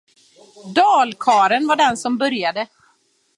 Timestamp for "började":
2.17-2.67